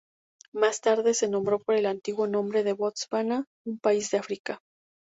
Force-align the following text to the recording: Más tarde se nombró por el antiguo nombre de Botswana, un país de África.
Más 0.51 0.81
tarde 0.81 1.13
se 1.13 1.27
nombró 1.27 1.59
por 1.59 1.75
el 1.75 1.85
antiguo 1.85 2.25
nombre 2.25 2.63
de 2.63 2.73
Botswana, 2.73 3.45
un 3.67 3.77
país 3.77 4.09
de 4.09 4.17
África. 4.17 4.59